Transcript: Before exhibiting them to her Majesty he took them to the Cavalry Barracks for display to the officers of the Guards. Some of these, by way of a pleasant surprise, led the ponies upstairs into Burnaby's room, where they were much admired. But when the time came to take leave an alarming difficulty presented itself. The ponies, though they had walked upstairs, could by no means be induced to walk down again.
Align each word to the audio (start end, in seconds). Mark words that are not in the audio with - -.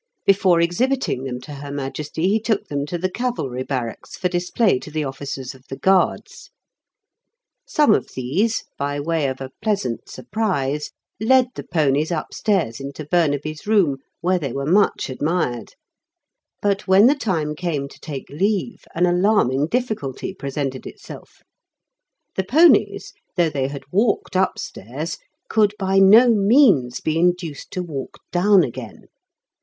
Before 0.25 0.59
exhibiting 0.59 1.25
them 1.25 1.39
to 1.41 1.53
her 1.53 1.71
Majesty 1.71 2.27
he 2.27 2.39
took 2.39 2.69
them 2.69 2.87
to 2.87 2.97
the 2.97 3.07
Cavalry 3.11 3.61
Barracks 3.61 4.15
for 4.17 4.29
display 4.29 4.79
to 4.79 4.89
the 4.89 5.03
officers 5.03 5.53
of 5.53 5.67
the 5.67 5.77
Guards. 5.77 6.49
Some 7.67 7.93
of 7.93 8.15
these, 8.15 8.63
by 8.79 8.99
way 8.99 9.27
of 9.27 9.39
a 9.39 9.51
pleasant 9.61 10.09
surprise, 10.09 10.89
led 11.19 11.49
the 11.53 11.61
ponies 11.63 12.09
upstairs 12.09 12.79
into 12.79 13.05
Burnaby's 13.05 13.67
room, 13.67 13.97
where 14.21 14.39
they 14.39 14.51
were 14.51 14.65
much 14.65 15.07
admired. 15.07 15.75
But 16.63 16.87
when 16.87 17.05
the 17.05 17.13
time 17.13 17.53
came 17.53 17.87
to 17.87 17.99
take 17.99 18.27
leave 18.31 18.83
an 18.95 19.05
alarming 19.05 19.67
difficulty 19.67 20.33
presented 20.33 20.87
itself. 20.87 21.43
The 22.35 22.43
ponies, 22.43 23.13
though 23.37 23.51
they 23.51 23.67
had 23.67 23.83
walked 23.91 24.35
upstairs, 24.35 25.19
could 25.47 25.75
by 25.77 25.99
no 25.99 26.31
means 26.33 27.01
be 27.01 27.19
induced 27.19 27.69
to 27.73 27.83
walk 27.83 28.17
down 28.31 28.63
again. 28.63 29.05